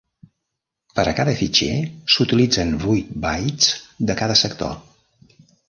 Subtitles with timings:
[0.99, 1.69] Per a cada fitxer
[2.15, 3.71] s'utilitzen vuit bytes
[4.11, 4.77] de cada sector.